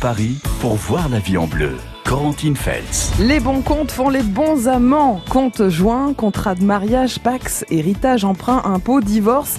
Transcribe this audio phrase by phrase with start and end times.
[0.00, 1.76] Paris pour voir la vie en bleu.
[2.04, 3.12] Corentine Feltz.
[3.20, 5.20] Les bons comptes font les bons amants.
[5.30, 9.58] Compte joint, contrat de mariage, pax, héritage, emprunt, impôt, divorce.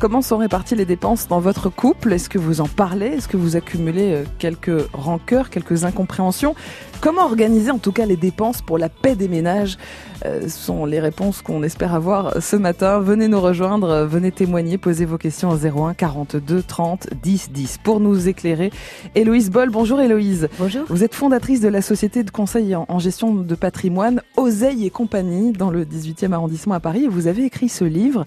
[0.00, 2.14] Comment sont réparties les dépenses dans votre couple?
[2.14, 3.08] Est-ce que vous en parlez?
[3.08, 6.54] Est-ce que vous accumulez euh, quelques rancœurs, quelques incompréhensions?
[7.02, 9.76] Comment organiser en tout cas les dépenses pour la paix des ménages?
[10.24, 13.00] Euh, Ce sont les réponses qu'on espère avoir ce matin.
[13.00, 17.78] Venez nous rejoindre, venez témoigner, posez vos questions au 01 42 30 10 10.
[17.84, 18.70] Pour nous éclairer,
[19.14, 19.68] Héloïse Boll.
[19.68, 20.48] Bonjour Héloïse.
[20.58, 20.84] Bonjour.
[20.88, 25.52] Vous êtes fondatrice de la société de conseil en gestion de patrimoine Oseille et compagnie
[25.52, 28.24] dans le 18e arrondissement à Paris et vous avez écrit ce livre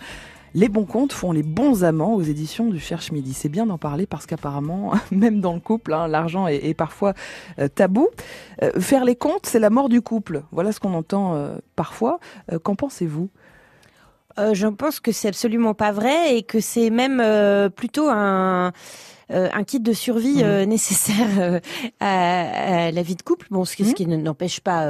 [0.56, 3.34] les bons comptes font les bons amants aux éditions du Cherche Midi.
[3.34, 7.14] C'est bien d'en parler parce qu'apparemment, même dans le couple, hein, l'argent est, parfois
[7.60, 8.10] euh, tabou.
[8.62, 10.44] Euh, faire les comptes, c'est la mort du couple.
[10.52, 12.20] Voilà ce qu'on entend euh, parfois.
[12.64, 13.30] Qu'en pensez-vous?
[14.38, 17.22] Je pense que c'est absolument pas vrai et que c'est même
[17.72, 18.74] plutôt un
[19.30, 20.44] un kit de survie mhm.
[20.44, 21.60] euh, nécessaire euh,
[22.00, 23.48] à, la vie de couple.
[23.52, 24.22] Bon, ce, qui, ce mhm.
[24.22, 24.86] n'empêche pas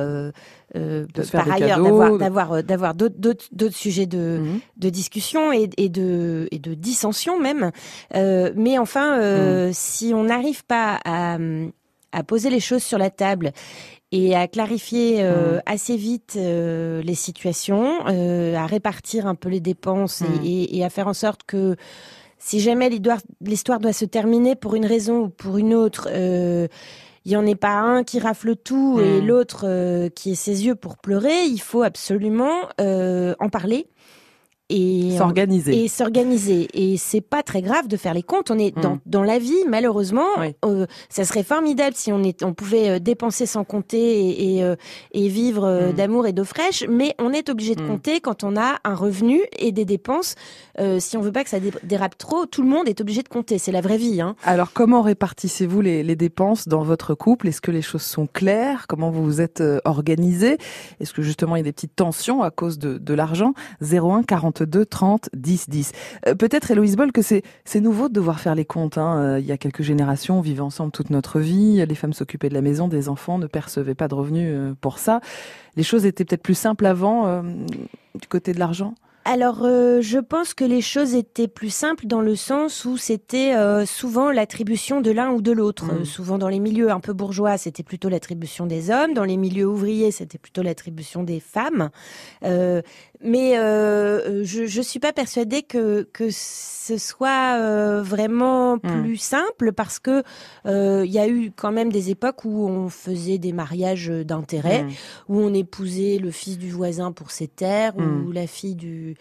[1.32, 4.60] par ailleurs d'avoir d'avoir d'avoir d'autres sujets de, mhm.
[4.78, 7.72] de discussion et, et, de et de dissension même.
[8.14, 11.38] mais enfin, si on n'arrive pas à
[12.16, 13.54] à poser les choses sur la table
[14.12, 15.28] et à clarifier
[15.66, 21.14] assez vite les situations, à répartir un peu les dépenses et, et, à faire en
[21.14, 21.76] sorte que
[22.44, 22.90] si jamais
[23.42, 26.68] l'histoire doit se terminer pour une raison ou pour une autre, euh,
[27.24, 29.26] il n'y en ait pas un qui rafle tout et hmm.
[29.26, 33.88] l'autre euh, qui ait ses yeux pour pleurer, il faut absolument euh, en parler
[34.74, 35.84] et s'organiser.
[35.84, 36.68] Et s'organiser.
[36.74, 38.50] Et c'est pas très grave de faire les comptes.
[38.50, 39.00] On est dans, mm.
[39.06, 40.26] dans la vie, malheureusement.
[40.66, 44.64] Euh, ça serait formidable si on, est, on pouvait euh, dépenser sans compter et, et,
[44.64, 44.76] euh,
[45.12, 45.94] et vivre mm.
[45.94, 46.86] d'amour et d'eau fraîche.
[46.90, 47.88] Mais on est obligé de mm.
[47.88, 50.36] compter quand on a un revenu et des dépenses.
[51.00, 53.60] si on veut pas que ça dérape trop, tout le monde est obligé de compter.
[53.60, 54.22] C'est la vraie vie.
[54.22, 54.36] Hein.
[54.44, 57.48] Alors, comment répartissez-vous les, les dépenses dans votre couple?
[57.48, 58.86] Est-ce que les choses sont claires?
[58.88, 60.58] Comment vous vous êtes organisé
[61.00, 63.54] Est-ce que justement il y a des petites tensions à cause de, de l'argent?
[63.82, 65.92] 01 42 2 30 10 10.
[66.38, 68.98] Peut-être, Héloïse Boll, que c'est, c'est nouveau de devoir faire les comptes.
[68.98, 69.18] Hein.
[69.18, 71.86] Euh, il y a quelques générations, on vivait ensemble toute notre vie.
[71.86, 75.00] Les femmes s'occupaient de la maison, des enfants, ne percevaient pas de revenus euh, pour
[75.00, 75.22] ça.
[75.76, 77.42] Les choses étaient peut-être plus simples avant euh,
[78.20, 78.96] du côté de l'argent?
[79.26, 83.56] Alors, euh, je pense que les choses étaient plus simples dans le sens où c'était
[83.56, 85.86] euh, souvent l'attribution de l'un ou de l'autre.
[85.86, 86.06] Mmh.
[86.06, 89.14] souvent dans les milieux un peu bourgeois, c'était plutôt l'attribution des hommes.
[89.14, 91.90] Dans les milieux ouvriers, c'était plutôt l'attribution des femmes.
[92.44, 92.82] Euh,
[93.22, 98.80] mais je ne suis pas persuadée que, que ce soit vraiment mmh.
[98.82, 100.24] plus simple parce que
[100.66, 104.90] il y a eu quand même des époques où on faisait des mariages d'intérêt, mmh.
[105.30, 109.13] où on épousait le fils du voisin pour ses terres, ou la fille du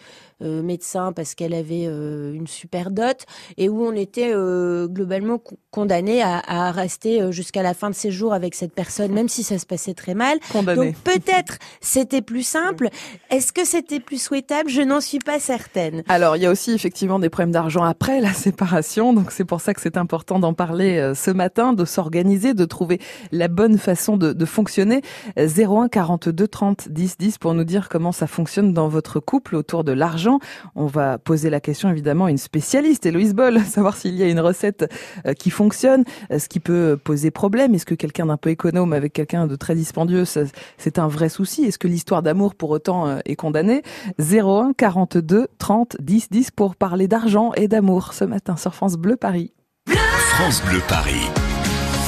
[0.43, 3.25] euh, médecin parce qu'elle avait euh, une super dot
[3.57, 8.33] et où on était euh, globalement condamné à, rester jusqu'à la fin de ses jours
[8.33, 10.37] avec cette personne, même si ça se passait très mal.
[10.53, 12.89] Donc peut-être c'était plus simple.
[13.29, 14.69] Est-ce que c'était plus souhaitable?
[14.69, 16.03] Je n'en suis pas certaine.
[16.07, 19.61] Alors il y a aussi effectivement des problèmes d'argent après la séparation, donc c'est pour
[19.61, 22.99] ça que c'est important d'en parler ce matin, de s'organiser, de trouver
[23.31, 25.01] la bonne façon de, de fonctionner.
[25.37, 29.82] 01 42 30 10 10 pour nous dire comment ça fonctionne dans votre couple autour
[29.83, 30.39] de l'argent.
[30.75, 34.27] On va poser la question évidemment à une spécialiste, Héloïse Boll, savoir s'il y a
[34.27, 34.91] une recette
[35.25, 37.75] euh, qui fonctionne, euh, ce qui peut poser problème.
[37.75, 41.63] Est-ce que quelqu'un d'un peu économe avec quelqu'un de très dispendieux, c'est un vrai souci?
[41.65, 43.83] Est-ce que l'histoire d'amour pour autant euh, est condamnée?
[44.19, 49.15] 01 42 30 10 10 pour parler d'argent et d'amour ce matin sur France Bleu
[49.15, 49.53] Paris.
[49.87, 51.29] France Bleu Paris.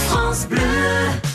[0.07, 1.34] France Bleu.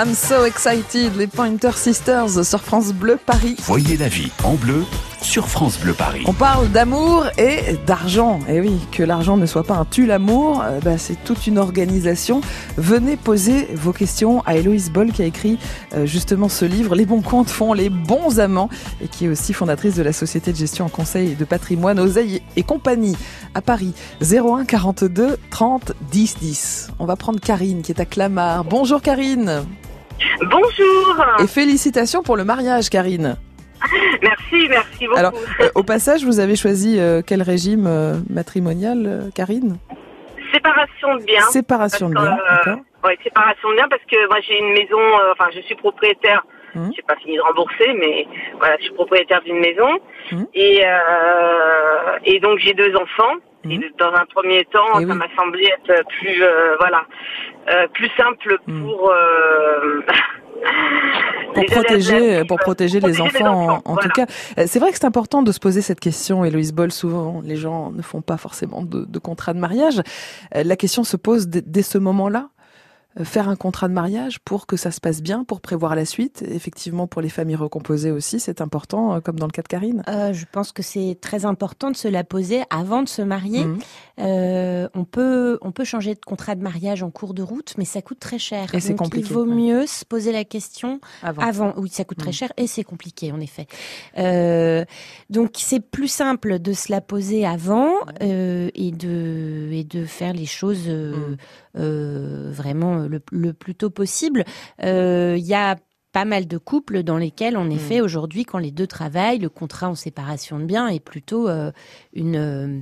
[0.00, 3.56] I'm so excited, les Pointer Sisters sur France Bleu Paris.
[3.64, 4.84] Voyez la vie en bleu
[5.22, 6.22] sur France Bleu Paris.
[6.26, 8.38] On parle d'amour et d'argent.
[8.48, 11.58] Et oui, que l'argent ne soit pas un tue l'amour, euh, bah, c'est toute une
[11.58, 12.42] organisation.
[12.76, 15.58] Venez poser vos questions à Héloïse Boll qui a écrit
[15.94, 18.70] euh, justement ce livre, Les bons comptes font les bons amants,
[19.02, 22.40] et qui est aussi fondatrice de la société de gestion en conseil de patrimoine Oseille
[22.54, 23.16] et compagnie
[23.56, 23.94] à Paris.
[24.22, 26.90] 01 42 30 10 10.
[27.00, 28.62] On va prendre Karine qui est à Clamart.
[28.62, 29.64] Bonjour Karine.
[30.42, 31.24] Bonjour.
[31.42, 33.36] Et félicitations pour le mariage, Karine.
[34.22, 35.18] Merci, merci beaucoup.
[35.18, 39.78] Alors, euh, au passage, vous avez choisi euh, quel régime euh, matrimonial, Karine?
[40.52, 41.42] Séparation de biens.
[41.50, 42.78] Séparation de biens, d'accord.
[43.04, 44.98] ouais, séparation de biens parce que moi j'ai une maison,
[45.32, 46.44] enfin je suis propriétaire.
[46.74, 46.90] Mhm.
[46.96, 48.26] J'ai pas fini de rembourser, mais
[48.58, 49.88] voilà, je suis propriétaire d'une maison
[50.32, 50.46] Mhm.
[50.54, 50.82] et
[52.24, 53.34] et donc j'ai deux enfants.
[53.68, 53.84] Et Mhm.
[53.98, 55.04] dans un premier temps, ça oui.
[55.04, 57.02] m'a semblé être plus euh, voilà
[57.94, 58.82] plus simple Mhm.
[58.82, 60.00] pour euh,
[61.54, 64.02] Pour protéger, adultes, pour protéger les protéger enfants, en, en voilà.
[64.02, 64.26] tout cas.
[64.58, 66.92] Euh, C'est vrai que c'est important de se poser cette question, Héloïse Boll.
[66.92, 70.00] Souvent, les gens ne font pas forcément de, de contrat de mariage.
[70.54, 72.48] Euh, La question se pose dès, dès ce moment-là.
[73.18, 76.04] Euh, Faire un contrat de mariage pour que ça se passe bien, pour prévoir la
[76.04, 76.42] suite.
[76.48, 80.02] Effectivement, pour les familles recomposées aussi, c'est important, euh, comme dans le cas de Karine.
[80.08, 83.64] Euh, je pense que c'est très important de se la poser avant de se marier.
[83.64, 83.78] Mhm.
[84.20, 87.84] Euh, on peut on peut changer de contrat de mariage en cours de route, mais
[87.84, 88.74] ça coûte très cher.
[88.74, 89.54] Et c'est compliqué, Il vaut ouais.
[89.54, 91.42] mieux se poser la question Avant.
[91.42, 91.74] avant.
[91.76, 92.32] Oui, ça coûte très Mm.
[92.32, 93.66] cher et c'est compliqué en effet.
[94.18, 94.84] Euh,
[95.30, 100.46] donc c'est plus simple de se la poser avant et de et de faire les
[100.46, 101.36] choses euh,
[101.78, 104.44] vraiment le, le plus tôt possible.
[104.82, 105.76] Euh, Il y a
[106.12, 109.88] pas mal de couples dans lesquels, en effet, aujourd'hui, quand les deux travaillent, le contrat
[109.88, 111.70] en séparation de biens est plutôt euh,
[112.12, 112.80] une euh,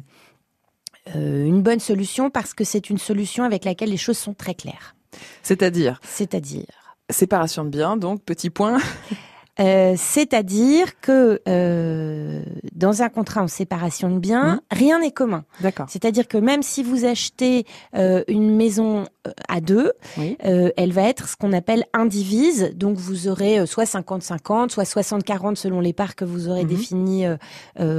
[1.15, 4.55] euh, une bonne solution parce que c'est une solution avec laquelle les choses sont très
[4.55, 4.97] claires.
[5.43, 6.67] C'est-à-dire, C'est-à-dire
[7.11, 8.79] séparation de biens, donc, petit point.
[9.59, 12.43] Euh, C'est-à-dire que euh,
[12.75, 14.61] dans un contrat en séparation de biens, Mhm.
[14.71, 15.45] rien n'est commun.
[15.61, 15.87] D'accord.
[15.89, 20.37] C'est-à-dire que même si vous achetez euh, une maison euh, à deux, Oui.
[20.45, 22.73] euh, elle va être ce qu'on appelle indivise.
[22.75, 26.69] Donc vous aurez soit 50-50, soit 60-40 selon les parts que vous aurez Mhm.
[26.69, 27.25] définies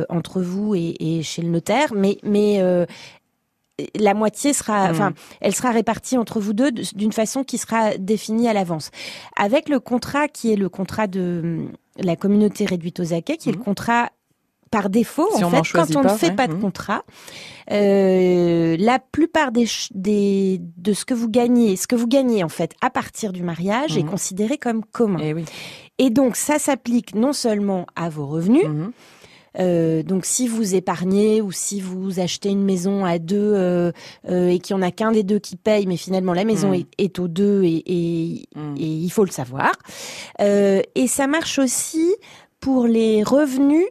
[0.09, 1.93] entre vous et, et chez le notaire.
[1.95, 2.85] Mais, mais euh,
[3.99, 4.91] la moitié sera, Mhm.
[4.91, 8.89] enfin, elle sera répartie entre vous deux de- d'une façon qui sera définie à l'avance.
[9.37, 13.49] Avec le contrat qui est le contrat de hum, la communauté réduite aux acquets, qui
[13.49, 14.09] est le contrat
[14.69, 16.35] par défaut, Si en fait, quand on pas, ne fait ouais.
[16.35, 17.03] pas de contrat,
[17.71, 22.43] euh, la plupart des, ch- des de ce que vous gagnez, ce que vous gagnez
[22.43, 25.19] en fait à partir du mariage est considéré comme commun.
[25.21, 25.45] Eh oui.
[25.99, 28.65] Et donc ça s'applique non seulement à vos revenus.
[29.59, 33.91] Euh, donc si vous épargnez ou si vous achetez une maison à deux euh,
[34.29, 36.69] euh, et qu'il y en a qu'un des deux qui paye, mais finalement la maison
[36.69, 36.73] Mhm.
[36.75, 38.33] est, est aux deux et, et,
[38.77, 39.71] et il faut le savoir.
[40.39, 42.15] Et ça marche aussi
[42.59, 43.85] pour les revenus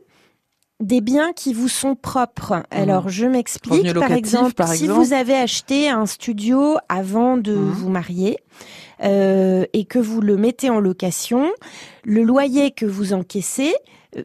[0.80, 2.62] des biens qui vous sont propres.
[2.70, 3.94] Alors, je m'explique.
[3.94, 5.00] Par exemple, par si exemple.
[5.04, 8.38] vous avez acheté un studio avant de vous marier
[9.02, 11.50] euh, et que vous le mettez en location,
[12.04, 13.74] le loyer que vous encaissez,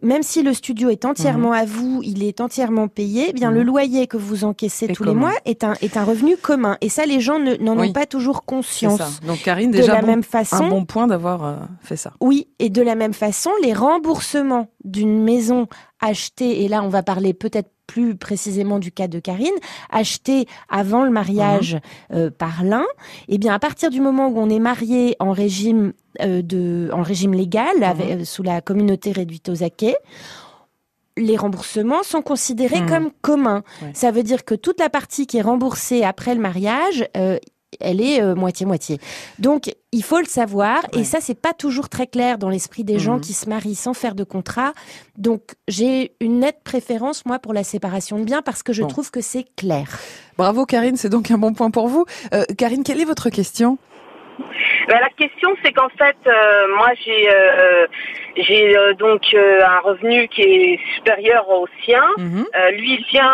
[0.02, 3.56] même si le studio est entièrement à vous, il est entièrement payé, eh bien Mhm.
[3.58, 6.78] le loyer que vous encaissez tous les mois est un, est un revenu commun.
[6.82, 7.90] Et ça, les gens ne- n'en Oui.
[7.90, 8.98] ont pas toujours conscience.
[9.00, 9.10] ça.
[9.28, 12.14] Donc, Karine, De déjà, la bon- même façon, un bon point d'avoir euh, fait ça.
[12.22, 15.68] oui, et de la même façon, les remboursements d'une maison
[16.00, 19.54] achetée, et là on va parler peut-être plus précisément du cas de Karine,
[19.90, 21.78] achetée avant le mariage
[22.14, 22.86] euh, par l'un,
[23.28, 27.02] eh bien à partir du moment où on est marié en régime euh, de, en
[27.02, 29.98] régime légal, avec- euh, sous la communauté réduite aux acquets,
[31.18, 32.90] les remboursements sont considérés Mhm.
[32.90, 33.64] comme communs.
[33.82, 33.92] Ouais.
[33.94, 37.06] Ça veut dire que toute la partie qui est remboursée après le mariage,
[37.80, 39.00] elle est euh, moitié-moitié.
[39.40, 40.84] Donc, il faut le savoir.
[40.94, 41.02] Ouais.
[41.02, 43.22] Et ça, c'est pas toujours très clair dans l'esprit des gens Mhm.
[43.22, 44.74] qui se marient sans faire de contrat.
[45.18, 48.88] Donc, j'ai une nette préférence, moi, pour la séparation de biens parce que je Bon.
[48.88, 50.00] trouve que c'est clair.
[50.38, 50.96] Bravo, Karine.
[50.98, 52.06] C'est donc un bon point pour vous.
[52.34, 53.78] Euh, Karine, quelle est votre question?
[54.88, 57.88] Ben, la question, c'est qu'en fait, euh, moi, j'ai euh,
[58.38, 62.04] j'ai euh, donc un revenu qui est supérieur au sien.
[62.18, 62.46] Mhm.
[62.74, 63.32] Lui, il vient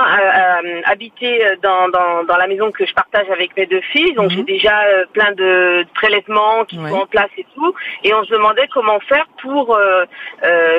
[0.85, 4.13] habiter dans, dans, dans la maison que je partage avec mes deux filles.
[4.13, 4.37] Donc, Mhm.
[4.37, 6.89] j'ai déjà euh, plein de prélèvements qui Ouais.
[6.89, 7.73] sont en place et tout.
[8.03, 9.79] Et on se demandait comment faire pour,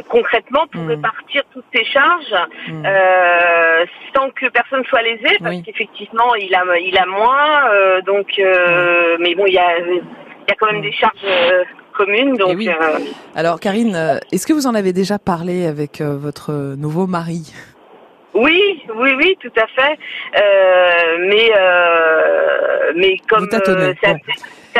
[0.09, 0.89] concrètement, pour Mhm.
[0.91, 2.35] répartir toutes ces charges
[2.69, 2.85] Mhm.
[4.15, 5.63] sans que personne soit lésé, parce Oui.
[5.63, 8.01] qu'effectivement, il a, il a moins.
[8.07, 8.29] donc,
[9.19, 9.69] mais bon, il y a,
[10.49, 11.65] y a quand même des charges euh,
[11.97, 12.37] communes.
[12.37, 12.69] Donc, Eh oui.
[12.69, 12.99] euh,
[13.35, 17.53] Alors, Karine, euh, est-ce que vous en avez déjà parlé avec votre nouveau mari?
[18.35, 19.99] Oui, oui, oui, tout à fait.
[21.29, 21.51] Mais,
[22.97, 23.59] mais comme c'est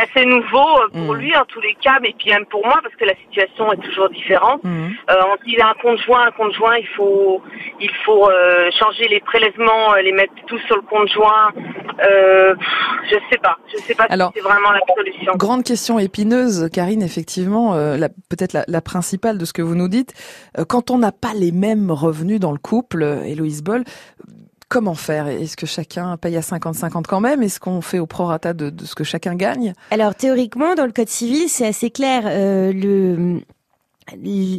[0.01, 1.19] assez, nouveau pour Mm.
[1.19, 3.79] lui en tous les cas, mais puis même pour moi parce que la situation est
[3.79, 4.63] toujours différente.
[4.63, 4.93] Mhm.
[5.11, 7.43] Euh, on dit il a un conjoint, un conjoint, il faut,
[7.81, 11.51] il faut euh, changer les prélèvements, les mettre tous sur le conjoint.
[12.09, 12.69] Euh, pff,
[13.09, 15.33] je sais pas, je sais pas Alors, si c'est vraiment la solution.
[15.37, 19.75] Grande question épineuse, Karine, effectivement, euh, la- peut-être la, la principale de ce que vous
[19.75, 20.13] nous dites.
[20.59, 23.85] Euh, quand on n'a pas les mêmes revenus dans le couple, euh, Héloïse Boll,
[24.69, 25.29] comment faire?
[25.29, 27.43] Est-ce que chacun paye à 50-50 quand même?
[27.43, 29.73] Est-ce qu'on fait au prorata de, de ce que chacun gagne?
[29.91, 32.25] Alors théoriquement, dans le code civil, c'est assez clair.
[32.27, 33.41] Euh, le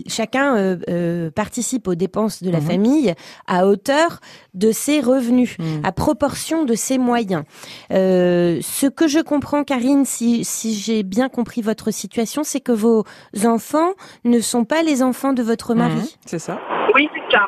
[0.07, 2.65] Chacun euh, euh, participe aux dépenses de la Mhm.
[2.67, 3.13] famille
[3.47, 4.19] à hauteur
[4.53, 5.81] de ses revenus, Mhm.
[5.83, 7.43] à proportion de ses moyens.
[7.91, 12.71] Euh, ce que je comprends, Karine, si, si j'ai bien compris votre situation, c'est que
[12.71, 13.03] vos
[13.45, 13.93] enfants
[14.25, 15.95] ne sont pas les enfants de votre mari.
[15.95, 16.59] Mhm, C'est ça
[16.95, 17.43] Oui, c'est ça.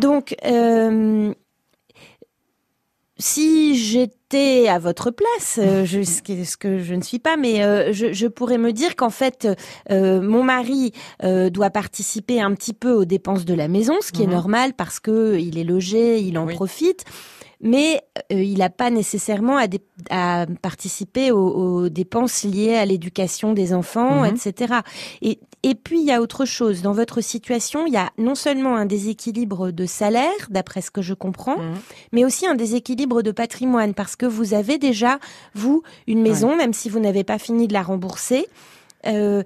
[0.00, 1.32] Donc, euh,
[3.18, 7.36] si j'étais à votre place, euh, je, ce, que, ce que je ne suis pas,
[7.36, 9.48] mais euh, je, je pourrais me dire qu'en fait,
[9.90, 10.92] euh, mon mari
[11.24, 14.28] euh, doit participer un petit peu aux dépenses de la maison, ce qui Mhm.
[14.28, 16.54] est normal parce que il est logé, il en Oui.
[16.54, 17.04] profite.
[17.60, 18.00] Mais
[18.32, 23.52] euh, il n'a pas nécessairement à, dé- à participer aux, aux dépenses liées à l'éducation
[23.52, 24.36] des enfants, Mhm.
[24.36, 24.74] etc.
[25.22, 26.82] Et, et puis il y a autre chose.
[26.82, 31.02] Dans votre situation, il y a non seulement un déséquilibre de salaire, d'après ce que
[31.02, 31.74] je comprends, Mhm.
[32.12, 35.18] mais aussi un déséquilibre de patrimoine parce que vous avez déjà
[35.54, 38.46] vous une maison, même si vous n'avez pas fini de la rembourser.
[39.06, 39.42] Euh,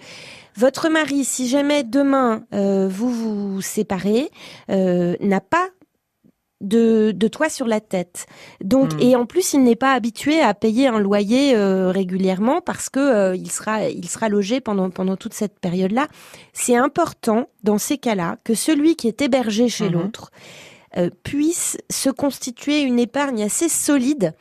[0.55, 3.11] votre mari, si jamais demain euh, vous
[3.55, 4.29] vous séparez,
[4.71, 5.69] euh, n'a pas
[6.63, 8.27] de, de toit sur la tête.
[8.65, 9.01] Donc Hmm.
[9.01, 13.01] et en plus il n'est pas habitué à payer un loyer euh, régulièrement parce que
[13.01, 16.09] euh, il sera il sera logé pendant pendant toute cette période-là.
[16.53, 19.93] C'est important dans ces cas-là que celui qui est hébergé chez Mhm.
[19.93, 20.31] l'autre
[20.97, 24.35] euh, puisse se constituer une épargne assez solide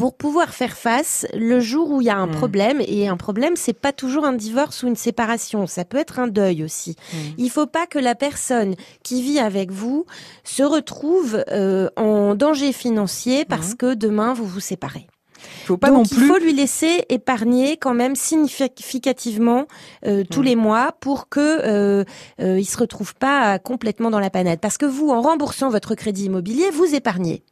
[0.00, 2.32] pour pouvoir faire face le jour où il y a un Mhm.
[2.40, 6.18] problème et un problème c'est pas toujours un divorce ou une séparation ça peut être
[6.18, 7.34] un deuil aussi Mhm.
[7.36, 10.06] il faut pas que la personne qui vit avec vous
[10.42, 15.06] se retrouve euh, en danger financier parce que demain vous vous séparez
[15.62, 16.26] Il faut pas donc non il plus.
[16.28, 19.66] faut lui laisser épargner quand même significativement
[20.06, 20.44] euh, tous Mm.
[20.50, 22.04] les mois pour que euh,
[22.40, 24.60] euh, il se retrouve pas complètement dans la panade.
[24.60, 27.42] Parce que vous, en remboursant votre crédit immobilier, vous épargnez.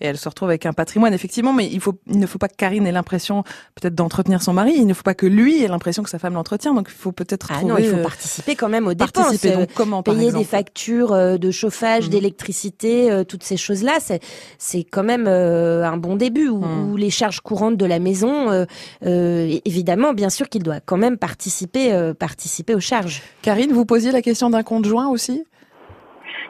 [0.00, 2.48] Et elle se retrouve avec un patrimoine, effectivement, mais il, faut, il ne faut pas
[2.48, 3.42] que Karine ait l'impression
[3.74, 6.34] peut-être d'entretenir son mari, il ne faut pas que lui ait l'impression que sa femme
[6.34, 7.72] l'entretient, donc il faut peut-être Ah trouver...
[7.72, 9.52] non, il faut euh, participer quand même aux participer.
[9.52, 12.10] Euh, Donc comment, par payer exemple des factures euh, de chauffage, Mhm.
[12.10, 14.20] d'électricité, euh, toutes ces choses-là, c'est
[14.58, 16.48] c'est quand même euh, un bon début.
[16.48, 16.90] Ou, Mhm.
[16.92, 18.64] ou les charges courantes de la maison, euh,
[19.04, 23.22] euh, évidemment, bien sûr qu'il doit quand même participer euh, participer aux charges.
[23.42, 25.44] Karine, vous posiez la question d'un conjoint aussi?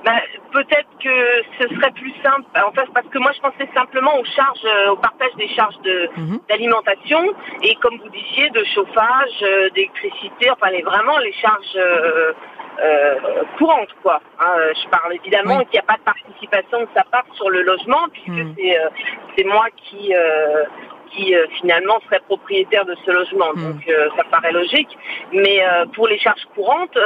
[0.05, 0.19] Ben,
[0.52, 2.45] peut-être que ce serait plus simple.
[2.55, 5.78] En fait, parce que moi, je pensais simplement aux charges, euh, au partage des charges
[5.83, 6.38] de Mhm.
[6.49, 10.50] d'alimentation et, comme vous disiez, de chauffage, euh, d'électricité.
[10.50, 12.33] Enfin, les, vraiment les charges euh,
[12.81, 13.14] euh,
[13.59, 14.21] courantes, quoi.
[14.38, 15.64] Hein, euh, je parle évidemment Oui.
[15.67, 18.55] qu'il n'y a pas de participation de sa part sur le logement, puisque Mhm.
[18.57, 18.88] c'est euh,
[19.37, 20.64] c'est moi qui euh,
[21.11, 23.50] qui finalement serait propriétaire de ce logement.
[23.55, 23.73] Mhm.
[23.73, 23.83] Donc,
[24.17, 24.95] ça paraît logique.
[25.33, 25.59] Mais
[25.95, 26.97] pour les charges courantes.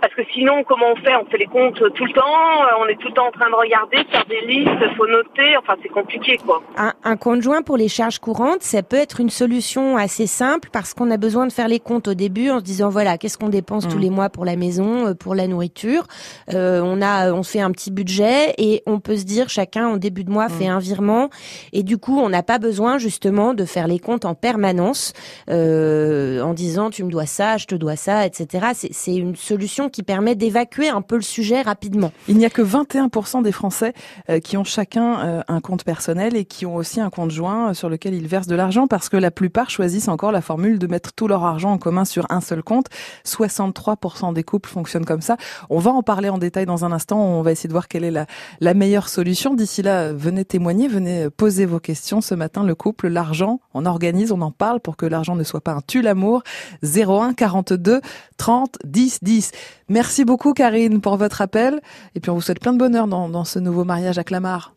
[0.00, 1.14] Parce que sinon, comment on fait?
[1.16, 3.48] On fait les comptes tout le temps, euh, on est tout le temps en train
[3.50, 6.62] de regarder, faire des listes, faut noter, enfin c'est compliqué quoi.
[6.76, 10.94] Un, un conjoint pour les charges courantes, ça peut être une solution assez simple parce
[10.94, 13.48] qu'on a besoin de faire les comptes au début en se disant voilà qu'est-ce qu'on
[13.48, 14.00] dépense tous Mm.
[14.00, 16.06] les mois pour la maison, euh, pour la nourriture?
[16.52, 19.96] Euh, on a, on fait un petit budget et on peut se dire chacun en
[19.96, 21.30] début de mois fait un virement
[21.72, 25.12] et du coup on n'a pas besoin justement de faire les comptes en permanence
[25.50, 28.66] euh, en disant tu me dois ça, je te dois ça, etc.
[28.92, 32.12] C'est une solution qui permet d'évacuer un peu le sujet rapidement.
[32.28, 33.92] Il n'y a que 21% des Français
[34.30, 37.70] euh, qui ont chacun euh, un compte personnel et qui ont aussi un compte joint
[37.70, 40.78] euh, sur lequel ils versent de l'argent parce que la plupart choisissent encore la formule
[40.78, 42.86] de mettre tout leur argent en commun sur un seul compte.
[43.24, 45.36] 63% des couples fonctionnent comme ça.
[45.70, 47.20] On va en parler en détail dans un instant.
[47.20, 48.26] On va essayer de voir quelle est la,
[48.60, 49.54] la meilleure solution.
[49.54, 52.20] D'ici là, venez témoigner, venez poser vos questions.
[52.20, 55.60] Ce matin, le couple, l'argent, on organise, on en parle pour que l'argent ne soit
[55.60, 56.42] pas un tue-l'amour.
[56.82, 58.00] 01 42
[58.36, 59.52] 30 10 10.
[59.88, 61.80] Merci beaucoup Karine pour votre appel
[62.14, 64.74] et puis on vous souhaite plein de bonheur dans, dans ce nouveau mariage à Clamart.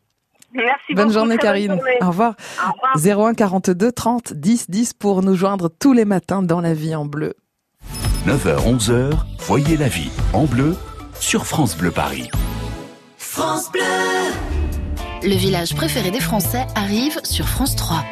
[0.54, 1.14] Merci bonne beaucoup.
[1.14, 1.68] journée Karine.
[1.70, 1.98] bonne journée.
[2.02, 2.36] Au revoir.
[2.68, 2.72] Au
[3.04, 3.28] revoir.
[3.30, 7.06] 01 42 30 10 10 pour nous joindre tous les matins dans la vie en
[7.06, 7.36] bleu.
[8.28, 10.76] 9h, 11h, voyez la vie en bleu
[11.20, 12.30] sur France Bleu Paris.
[15.22, 18.04] Le village préféré des Français arrive sur France 3.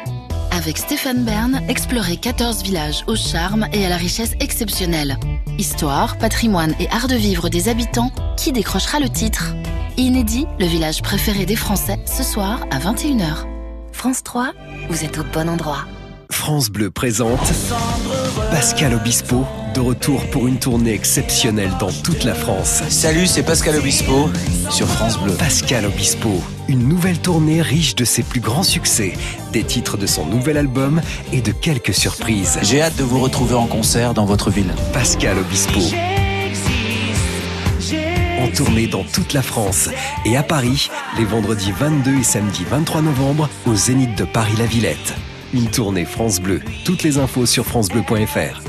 [0.58, 5.16] Avec Stéphane Bern, explorez 14 villages au charme et à la richesse exceptionnelle.
[5.56, 9.54] Histoire, patrimoine et art de vivre des habitants, qui décrochera le titre?
[9.96, 13.46] Inédit, le village préféré des Français, ce soir à 21h.
[13.92, 14.50] France 3,
[14.88, 15.86] vous êtes au bon endroit.
[16.48, 17.52] France Bleu présente
[18.50, 22.82] Pascal Obispo, de retour pour une tournée exceptionnelle dans toute la France.
[22.88, 24.30] Salut, c'est Pascal Obispo
[24.70, 25.34] sur France Bleu.
[25.34, 29.12] Pascal Obispo, une nouvelle tournée riche de ses plus grands succès,
[29.52, 31.02] des titres de son nouvel album
[31.34, 32.58] et de quelques surprises.
[32.62, 34.72] J'ai hâte de vous retrouver en concert dans votre ville.
[34.94, 35.80] Pascal Obispo.
[38.40, 39.90] En tournée dans toute la France
[40.24, 45.12] et à Paris, les vendredis 22 et samedi 23 novembre, au Zénith de Paris-La Villette.
[45.54, 46.60] Une tournée France Bleu.
[46.84, 48.60] Toutes les infos sur francebleu.fr.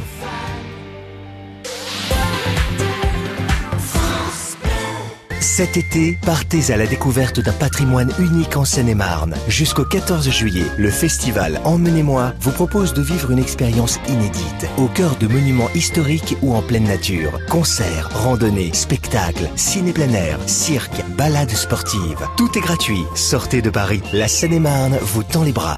[5.42, 9.36] Cet été, partez à la découverte d'un patrimoine unique en Seine-et-Marne.
[9.50, 15.18] Jusqu'au 14 juillet, le festival Emmenez-moi vous propose de vivre une expérience inédite, au cœur
[15.18, 17.42] de monuments historiques ou en pleine nature.
[17.50, 22.26] Concerts, randonnées, spectacles, ciné plein air, cirque, balades sportives.
[22.38, 23.04] Tout est gratuit.
[23.16, 24.02] Sortez de Paris.
[24.14, 25.76] La Seine-et-Marne vous tend les bras.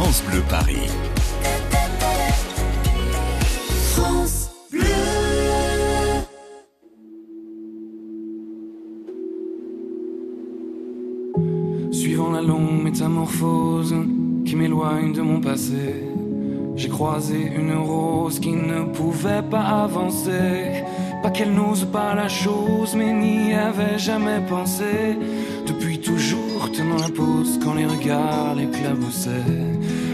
[0.00, 0.88] France Bleu Paris.
[11.90, 13.92] Suivant la longue métamorphose
[14.46, 16.04] qui m'éloigne de mon passé,
[16.76, 20.84] j'ai croisé une rose qui ne pouvait pas avancer.
[21.24, 25.18] Pas qu'elle n'ose pas la chose, mais n'y avait jamais pensé.
[25.66, 26.37] Depuis toujours,
[26.88, 29.56] tenant la pose quand les regards l'éclaboussaient.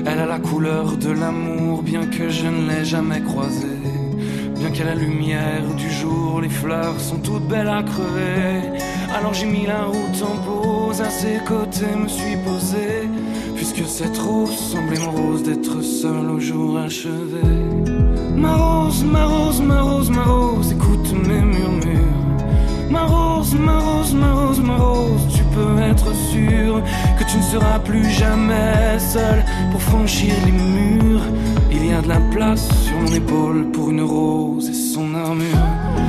[0.06, 3.82] Elle a la couleur de l'amour, bien que je ne l'ai jamais croisée.
[4.58, 8.80] Bien qu'à la lumière du jour, les fleurs sont toutes belles à crever.
[9.16, 13.08] Alors j'ai mis la route en pause, à ses côtés me suis posé.
[13.56, 17.48] Puisque cette rose semblait morose d'être seule au jour achevé.
[18.36, 22.24] Ma rose, ma rose, ma rose, ma rose, écoute mes murmures.
[22.90, 24.93] Ma rose, ma rose, ma rose, ma rose,
[25.54, 26.82] peux être sûr
[27.18, 31.22] que tu ne seras plus jamais seul pour franchir les murs.
[31.70, 35.66] Il y a de la place sur mon épaule pour une rose et son armure.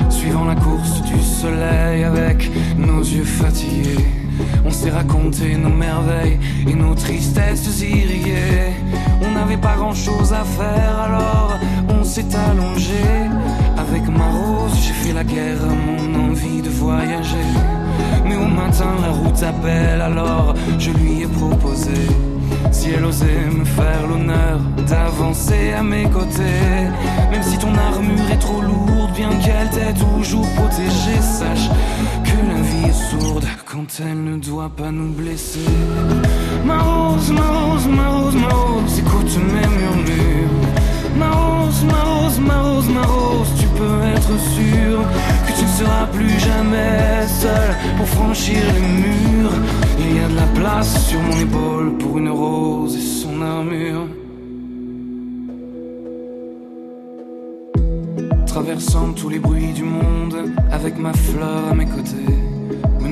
[0.10, 4.06] Suivant la course du soleil avec nos yeux fatigués,
[4.66, 8.74] on s'est raconté nos merveilles et nos tristesses irriguées.
[9.22, 11.54] On n'avait pas grand chose à faire alors
[11.90, 13.06] on s'est allongé.
[13.90, 17.50] Avec ma rose, j'ai fait la guerre à mon envie de voyager.
[18.26, 21.94] Mais au matin, la route appelle, alors je lui ai proposé.
[22.72, 26.80] Si elle osait me faire l'honneur d'avancer à mes côtés,
[27.32, 31.70] même si ton armure est trop lourde, bien qu'elle t'ait toujours protégée, sache
[32.24, 35.60] que la vie est sourde quand elle ne doit pas nous blesser.
[36.66, 40.56] Ma rose, ma rose, ma rose, ma rose, écoute mes murmures.
[41.18, 44.94] Ma rose, ma rose, ma rose, ma rose, tu peux être sûr
[45.46, 49.54] que tu ne seras plus jamais seul pour franchir les murs.
[50.00, 54.08] Il y a de la place sur mon épaule pour une rose et son armure.
[58.46, 60.36] Traversant tous les bruits du monde
[60.72, 62.40] avec ma fleur à mes côtés,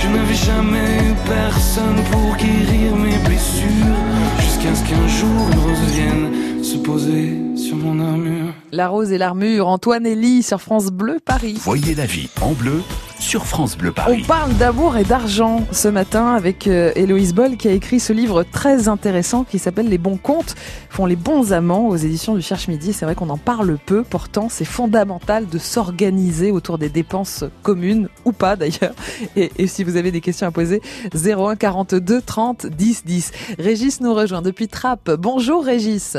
[0.00, 3.96] je n'avais jamais eu personne pour guérir mes blessures.
[4.38, 8.52] Jusqu'à ce qu'un jour une rose vienne se poser sur mon armure.
[8.72, 11.58] La rose et l'armure, Antoine Elie sur France Bleu Paris.
[11.62, 12.82] Voyez la vie en bleu
[13.20, 14.22] sur France Bleu Paris.
[14.24, 18.12] On parle d'amour et d'argent ce matin avec euh, Héloïse Boll qui a écrit ce
[18.12, 20.54] livre très intéressant qui s'appelle Les bons comptes
[20.88, 22.92] font les bons amants aux éditions du Cherche Midi.
[22.92, 28.08] C'est vrai qu'on en parle peu, pourtant c'est fondamental de s'organiser autour des dépenses communes
[28.24, 28.94] ou pas d'ailleurs.
[29.36, 30.80] Et, si vous avez des questions à poser,
[31.14, 33.32] 01 42 30 10 10.
[33.58, 35.10] Régis nous rejoint depuis Trappes.
[35.10, 36.16] Bonjour Régis.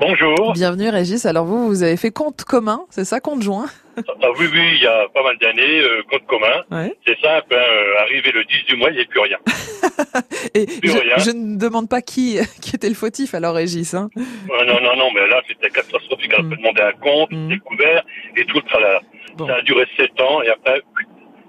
[0.00, 0.52] Bonjour.
[0.52, 1.26] Bienvenue Régis.
[1.26, 3.66] Alors vous, vous avez fait compte commun, c'est ça, compte joint?
[3.96, 6.62] Ah oui, oui, il y a pas mal d'années, euh, compte commun.
[6.70, 6.94] Ouais.
[7.04, 9.38] C'est simple, hein, euh, arrivé le 10 du mois, il n'y a plus rien.
[10.54, 11.18] Et Plus je, rien.
[11.18, 13.92] je ne demande pas qui, qui était le fautif alors Régis.
[13.94, 14.08] Hein.
[14.16, 16.32] Euh, non, non, non, mais là, c'était catastrophique.
[16.38, 16.50] On Mm.
[16.50, 17.48] peut demander un compte, Mm.
[17.48, 18.04] découvert,
[18.36, 19.00] et tout le tralala.
[19.36, 19.48] Bon.
[19.48, 20.80] Ça a duré 7 ans, et après,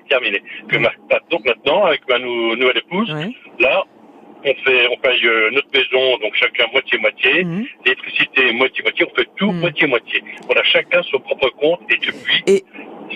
[0.10, 0.42] terminé.
[0.68, 0.92] Que ma-
[1.30, 3.30] donc maintenant, avec ma nou- nouvelle épouse, Ouais.
[3.60, 3.84] là,
[4.46, 7.44] on fait, on paye euh, notre maison, donc chacun moitié-moitié.
[7.44, 7.66] Mhm.
[7.86, 9.06] L'électricité, moitié-moitié.
[9.12, 9.60] On fait tout Mm.
[9.60, 10.24] moitié-moitié.
[10.50, 12.64] On a chacun son propre compte, et depuis, Et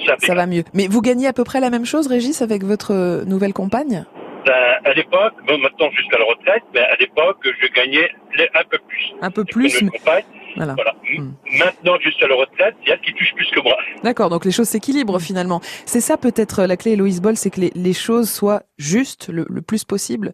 [0.05, 0.63] ça Ça va mieux.
[0.73, 4.05] Mais vous gagnez à peu près la même chose, Régis, avec votre nouvelle compagne?
[4.45, 8.09] Ben, à l'époque, bon, maintenant jusqu'à la retraite, mais à l'époque, je gagnais
[8.55, 9.13] un peu plus.
[9.21, 10.23] Un peu plus, mais compagne.
[10.57, 10.73] voilà.
[10.73, 10.95] Voilà.
[11.17, 11.31] Mm.
[11.59, 13.77] Maintenant, jusqu'à la retraite, il y a qui touche plus que moi.
[14.03, 15.61] D'accord, donc les choses s'équilibrent finalement.
[15.85, 19.45] C'est ça peut-être la clé, Héloïse Boll, c'est que les, les choses soient justes le,
[19.49, 20.33] le plus possible.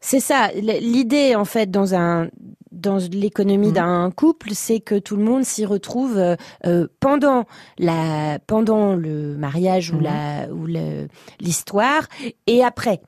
[0.00, 0.50] C'est ça.
[0.54, 2.28] L'idée, en fait, dans un
[2.72, 3.72] dans l'économie Mhm.
[3.74, 7.46] d'un couple, c'est que tout le monde s'y retrouve euh, euh, pendant
[7.78, 10.02] la pendant le mariage ou Mhm.
[10.02, 10.66] la ou
[11.40, 12.06] l'histoire
[12.46, 13.00] et après.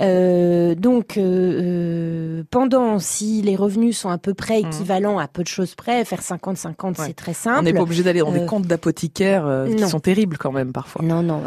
[0.00, 4.68] Euh, donc euh, pendant, si les revenus sont à peu près Mhm.
[4.68, 7.06] équivalents à peu de choses près, faire 50-50, Ouais.
[7.08, 7.64] c'est très On simple.
[7.64, 11.02] n'est pas obligé d'aller dans des comptes d'apothicaires qui sont terribles quand même parfois.
[11.04, 11.42] Non, non.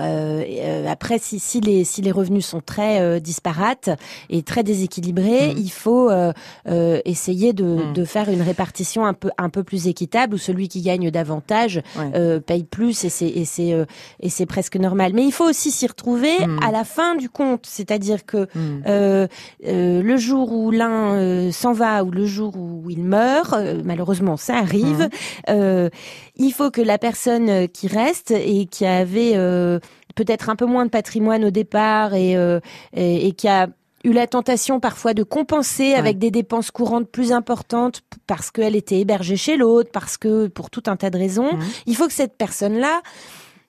[0.88, 3.90] après, si, si les si les revenus sont très disparates
[4.30, 5.54] et très déséquilibrés, Mhm.
[5.58, 6.34] il faut euh,
[6.68, 7.94] euh, essayer de, Mhm.
[7.94, 11.82] de faire une répartition un peu un peu plus équitable où celui qui gagne davantage
[11.98, 12.12] Ouais.
[12.16, 13.86] euh, paye plus et c'est et c'est euh,
[14.20, 15.12] et c'est presque normal.
[15.14, 16.60] Mais il faut aussi s'y retrouver Mhm.
[16.64, 18.48] à la fin du compte, c'est-à-dire que
[18.88, 19.28] euh,
[19.66, 24.38] euh, le jour où l'un s'en va ou le jour où il meurt, euh, malheureusement
[24.38, 25.10] ça arrive,
[25.48, 29.80] il faut que la personne qui reste et qui avait euh,
[30.16, 32.60] peut-être un peu moins de patrimoine au départ et, euh,
[32.94, 33.68] et, et qui a
[34.04, 39.00] eu la tentation parfois de compenser avec des dépenses courantes plus importantes parce qu'elle était
[39.00, 42.38] hébergée chez l'autre, parce que pour tout un tas de raisons, il faut que cette
[42.38, 43.02] personne-là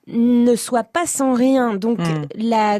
[0.07, 1.75] ne soit pas sans rien.
[1.75, 2.25] Donc Mhm.
[2.35, 2.79] la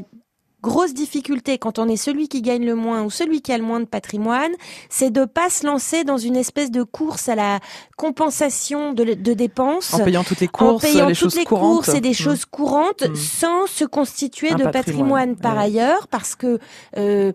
[0.63, 3.63] grosse difficulté quand on est celui qui gagne le moins ou celui qui a le
[3.63, 4.51] moins de patrimoine,
[4.89, 7.59] c'est de pas se lancer dans une espèce de course à la
[7.97, 9.93] compensation de, de dépenses.
[9.93, 11.75] En payant toutes les en courses, payant les toutes choses les courantes.
[11.85, 12.13] courses et des Hmm.
[12.13, 13.15] choses courantes Mm.
[13.15, 15.63] sans se constituer Un de patrimoine, patrimoine, par ouais.
[15.63, 16.59] ailleurs parce que
[16.97, 17.31] euh,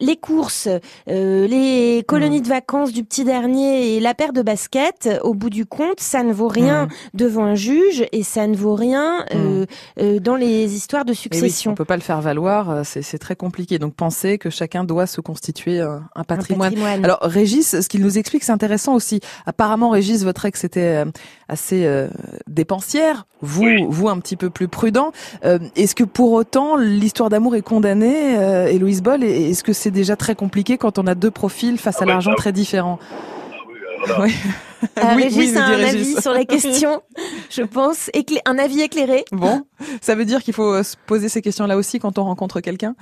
[0.00, 0.68] les courses,
[1.08, 2.42] euh, les colonies Mm.
[2.42, 6.22] de vacances du petit dernier et la paire de baskets, au bout du compte, ça
[6.22, 6.88] ne vaut rien Mm.
[7.14, 9.66] devant un juge et ça ne vaut rien euh,
[10.00, 11.72] euh, dans les histoires de Et oui, succession.
[11.72, 13.78] on peut pas le faire valoir, euh, c'est c'est très compliqué.
[13.78, 16.70] Donc pensez que chacun doit se constituer un, un Un patrimoine.
[16.70, 17.04] patrimoine.
[17.04, 19.20] Alors Régis, ce qu'il nous explique, c'est intéressant aussi.
[19.46, 21.04] Apparemment, Régis, votre ex était euh,
[21.48, 22.08] assez euh,
[22.48, 23.84] dépensière, vous, Oui.
[23.88, 25.12] vous un petit peu plus prudent.
[25.44, 29.22] Euh, est-ce que pour autant l'histoire d'amour est condamnée, euh, Héloïse Boll?
[29.24, 32.06] Et Est-ce que c'est déjà très compliqué quand on a deux profils face Ah à
[32.06, 32.98] ouais, l'argent ah très différents
[34.08, 34.34] Ah oui, Oui.
[34.98, 35.94] Euh, Oui, Régis oui, a un Régis.
[36.16, 37.00] avis sur la question,
[37.50, 39.24] je pense, écla- un avis éclairé.
[39.32, 39.62] Bon,
[40.02, 42.94] ça veut dire qu'il faut euh, se poser ces questions-là aussi quand on rencontre quelqu'un?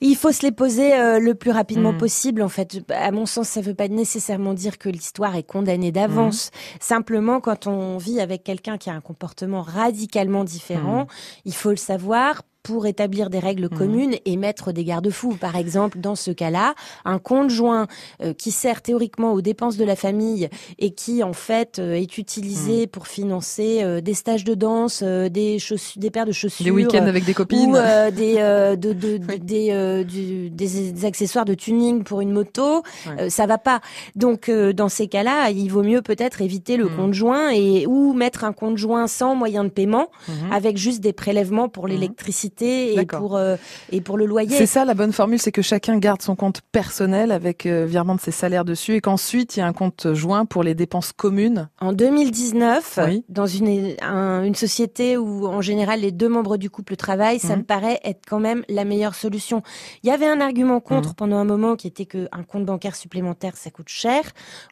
[0.00, 1.98] Il faut se les poser euh, le plus rapidement Mm.
[1.98, 2.42] possible.
[2.42, 5.92] En fait, à mon sens, ça ne veut pas nécessairement dire que l'histoire est condamnée
[5.92, 6.50] d'avance.
[6.80, 11.06] Simplement, quand on vit avec quelqu'un qui a un comportement radicalement différent,
[11.44, 13.78] il faut le savoir pour établir des règles Mhm.
[13.78, 15.36] communes et mettre des garde-fous.
[15.38, 16.74] Par exemple, dans ce cas-là,
[17.04, 17.86] un conjoint
[18.22, 20.48] euh, qui sert théoriquement aux dépenses de la famille
[20.78, 22.20] et qui en fait euh, est Mhm.
[22.22, 25.58] utilisé pour financer euh, des stages de danse, euh, des
[25.96, 27.70] des paires de chaussures, Des week-ends avec des copines.
[27.72, 29.40] ou euh, des, euh, de, de- de- Oui.
[29.40, 33.24] des, euh, du- des, des accessoires de tuning pour une moto, Ouais.
[33.24, 33.80] euh, ça va pas.
[34.16, 36.96] Donc euh, dans ces cas-là, il vaut mieux peut-être éviter le Mm.
[36.96, 40.50] conjoint et ou mettre un conjoint sans moyen de paiement, Mhm.
[40.52, 43.56] avec juste des prélèvements pour l'électricité et pour euh,
[43.90, 44.56] et pour le loyer.
[44.56, 48.14] C'est ça la bonne formule, c'est que chacun garde son compte personnel avec euh, virement
[48.14, 51.12] de ses salaires dessus et qu'ensuite il y a un compte joint pour les dépenses
[51.12, 51.68] communes.
[51.80, 53.24] En 2019, Oui.
[53.28, 57.54] dans une, un- une société où en général les deux membres du couple travaillent, ça
[57.54, 57.58] Mhm.
[57.60, 59.62] me paraît être quand même la meilleure solution.
[60.02, 61.14] Il y avait un argument contre Mhm.
[61.14, 64.22] pendant un moment qui était que un compte bancaire supplémentaire ça coûte cher.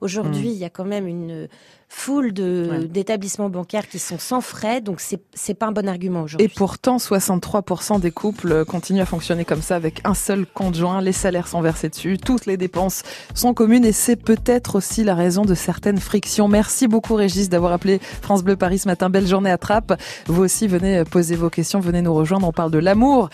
[0.01, 1.49] Aujourd'hui, il y a quand même une
[1.94, 2.87] foule Ouais.
[2.88, 6.48] d'établissements bancaires qui sont sans frais, donc c'est c'est pas un bon argument Et aujourd'hui.
[6.48, 11.00] pourtant, 63% des couples continuent à fonctionner comme ça avec un seul compte joint.
[11.02, 13.02] Les salaires sont versés dessus, toutes les dépenses
[13.35, 16.48] sont communes et c'est peut-être aussi la raison de certaines frictions.
[16.48, 19.11] Merci beaucoup Régis d'avoir appelé France Bleu Paris ce matin.
[19.11, 19.92] Belle journée à Trappes.
[20.26, 22.48] Vous aussi venez poser vos questions, venez nous rejoindre.
[22.48, 23.28] On parle de l'amour.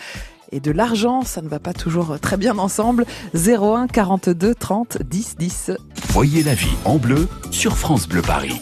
[0.51, 3.05] Et de l'argent, ça ne va pas toujours très bien ensemble.
[3.35, 5.71] 01 42 30 10 10.
[6.09, 8.61] Voyez la vie en bleu sur France Bleu Paris.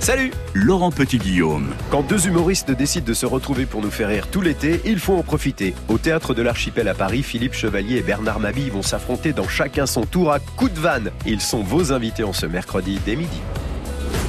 [0.00, 1.74] Salut Laurent Petit-Guillaume.
[1.90, 5.14] Quand deux humoristes décident de se retrouver pour nous faire rire tout l'été, il faut
[5.14, 5.74] en profiter.
[5.88, 9.86] Au théâtre de l'Archipel à Paris, Philippe Chevalier et Bernard Mabille vont s'affronter dans chacun
[9.86, 11.10] son tour à coups de vanne.
[11.26, 13.40] Ils sont vos invités en ce mercredi dès midi.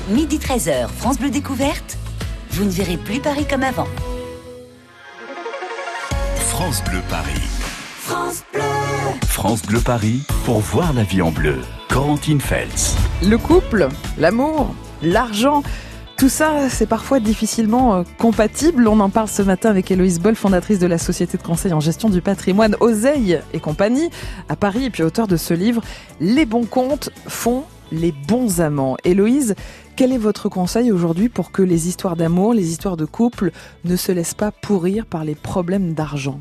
[0.10, 1.98] midi 13h, France Bleu Découverte,
[2.60, 3.88] vous ne verrez plus Paris comme avant.
[6.36, 7.40] France Bleu Paris.
[8.02, 8.62] France Bleu.
[9.30, 11.56] France Bleu Paris pour voir la vie en bleu.
[11.88, 12.98] Corentine Feltz.
[13.24, 15.64] Le couple, l'amour, l'argent.
[16.18, 18.90] Tout ça, c'est parfois difficilement euh, compatible.
[18.90, 21.80] On en parle ce matin avec Héloïse Boll, fondatrice de la société de conseil en
[21.80, 24.10] gestion du patrimoine Oseille et compagnie
[24.50, 25.82] à Paris et puis auteur de ce livre
[26.20, 28.98] Les bons comptes font les bons amants.
[29.04, 29.56] Héloïse,
[30.00, 33.52] quel est votre conseil aujourd'hui pour que les histoires d'amour, les histoires de couple
[33.84, 36.40] ne se laissent pas pourrir par les problèmes d'argent?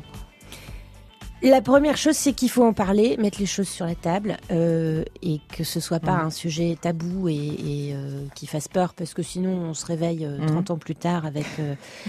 [1.41, 5.03] La première chose, c'est qu'il faut en parler, mettre les choses sur la table euh,
[5.21, 9.13] et que ce soit pas un sujet tabou et, et, euh, qui fasse peur parce
[9.13, 10.47] que sinon on se réveille euh, Mhm.
[10.47, 11.45] 30 ans plus tard avec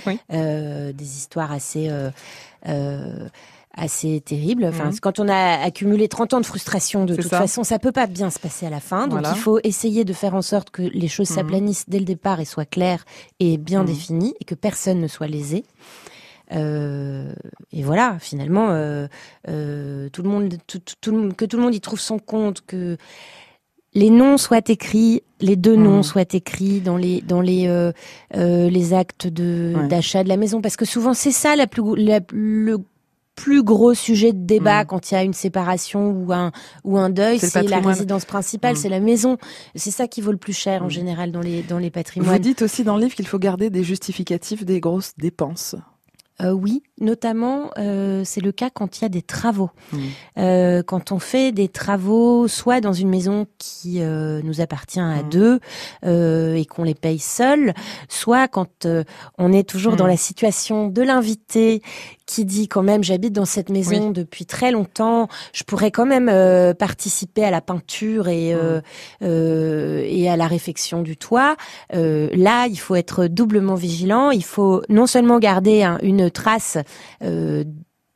[0.06, 0.20] Oui.
[0.30, 1.90] des histoires assez
[3.76, 4.64] assez terribles.
[4.64, 4.98] Enfin, Mhm.
[5.00, 7.38] quand on a accumulé 30 ans de frustration, de toute ça.
[7.38, 9.02] façon, ça peut pas bien se passer à la fin.
[9.06, 9.32] Donc Voilà.
[9.34, 11.36] il faut essayer de faire en sorte que les choses Mhm.
[11.36, 13.04] s'aplanissent dès le départ et soient claires
[13.38, 13.86] et bien Mhm.
[13.86, 15.64] définies et que personne ne soit lésé.
[16.52, 17.32] Euh,
[17.72, 19.06] et voilà, finalement, euh,
[19.48, 22.00] euh, tout le monde, tout, tout- tout le monde- que tout le monde y trouve
[22.00, 22.96] son compte, que
[23.94, 27.92] les noms soient écrits, les deux noms soient écrits dans les dans les euh,
[28.36, 29.88] euh, les actes de Ouais.
[29.88, 32.78] d'achat de la maison, parce que souvent c'est ça la plus la- le
[33.34, 34.86] plus gros sujet de débat Mhm.
[34.86, 36.52] quand il y a une séparation ou un
[36.84, 38.80] ou un deuil, C'est la résidence principale, Mhm.
[38.80, 39.38] c'est la maison.
[39.74, 40.90] C'est ça qui vaut le plus cher en Mhm.
[40.90, 42.38] général dans les dans les Vous patrimoines.
[42.38, 45.74] dites aussi dans le livre qu'il faut garder des justificatifs des grosses dépenses.
[46.42, 49.68] Euh, oui, notamment euh, c'est le cas quand il y a des travaux.
[50.38, 55.60] Euh, quand on fait des travaux, soit dans une maison qui nous appartient à deux
[56.02, 57.74] et qu'on les paye seuls,
[58.08, 58.86] soit quand
[59.36, 61.82] on est toujours dans la situation de l'invité
[62.30, 66.28] qui dit quand même j'habite dans cette maison depuis très longtemps, je pourrais quand même
[66.28, 68.60] euh, participer à la peinture et Mhm.
[68.62, 68.80] euh,
[69.22, 71.56] euh, et à la réfection du toit.
[71.92, 74.30] Là, il faut être doublement vigilant.
[74.30, 76.78] Il faut non seulement garder un- une trace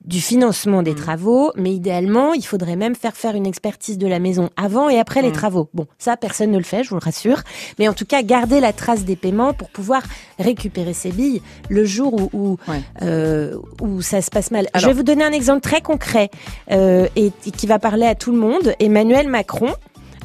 [0.05, 0.97] du financement des Mhm.
[0.99, 4.99] travaux, mais idéalement, il faudrait même faire faire une expertise de la maison avant et
[4.99, 5.35] après les Mhm.
[5.35, 5.69] travaux.
[5.73, 7.43] Bon, ça, personne ne le fait, je vous le rassure.
[7.79, 10.03] Mais en tout cas, garder la trace des paiements pour pouvoir
[10.39, 11.41] récupérer ses billes
[11.71, 12.83] le jour où, où, Ouais.
[13.03, 14.67] euh, où ça se passe mal.
[14.75, 16.31] Alors- Je vais vous donner un exemple très concret
[16.71, 18.75] euh, et, et qui va parler à tout le monde.
[18.81, 19.73] Emmanuel Macron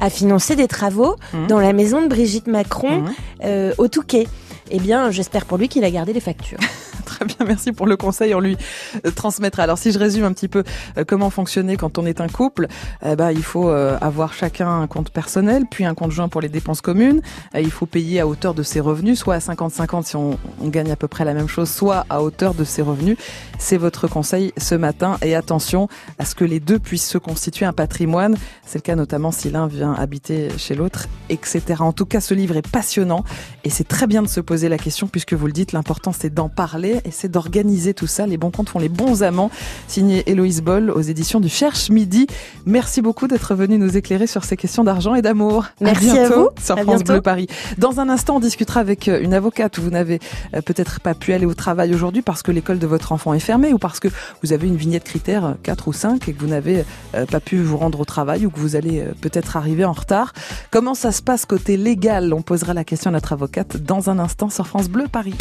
[0.01, 1.47] a financé des travaux Mhm.
[1.47, 3.05] dans la maison de Brigitte Macron
[3.45, 4.27] euh, au Touquet.
[4.71, 6.59] Eh bien, j'espère pour lui qu'il a gardé les factures.
[7.05, 8.33] Très bien, merci pour le conseil.
[8.35, 8.57] On lui
[9.05, 9.63] euh, transmettra.
[9.63, 10.63] Alors, si je résume un petit peu
[10.97, 12.67] euh, comment fonctionner quand on est un couple,
[13.05, 16.41] eh ben, il faut euh, avoir chacun un compte personnel, puis un compte joint pour
[16.41, 17.21] les dépenses communes.
[17.55, 20.91] Il faut payer à hauteur de ses revenus, soit à 50-50 si on, on gagne
[20.91, 23.17] à peu près la même chose, soit à hauteur de ses revenus.
[23.57, 25.17] C'est votre conseil ce matin.
[25.21, 28.35] Et attention à ce que les deux puissent se constituer un patrimoine.
[28.65, 31.61] C'est le cas notamment si l'un vient habiter chez l'autre, etc.
[31.79, 33.23] En tout cas, ce livre est passionnant
[33.63, 36.33] et c'est très bien de se poser la question puisque vous le dites, l'important c'est
[36.33, 38.25] d'en parler et c'est d'organiser tout ça.
[38.27, 39.51] Les bons comptes font les bons amants.
[39.87, 42.27] Signé Héloïse Boll aux éditions du Cherche Midi.
[42.65, 45.65] Merci beaucoup d'être venu nous éclairer sur ces questions d'argent et d'amour.
[45.81, 46.63] Merci à bientôt vous.
[46.63, 47.13] sur À France bientôt.
[47.13, 47.47] Bleu Paris.
[47.77, 49.79] Dans un instant, on discutera avec euh, une avocate.
[49.79, 50.19] Vous n'avez
[50.53, 53.39] euh, peut-être pas pu aller au travail aujourd'hui parce que l'école de votre enfant est
[53.39, 54.07] fermée ou parce que
[54.43, 56.83] vous avez une vignette critère euh, 4 ou 5 et que vous n'avez
[57.15, 59.93] euh, pas pu vous rendre au travail ou que vous allez euh, peut-être arriver en
[59.93, 60.33] retard.
[60.71, 62.33] Comment ça se passe côté légal?
[62.33, 65.35] On posera la question à notre avocate dans un instant sur France Bleu Paris.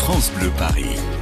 [0.00, 1.19] France Bleu Paris.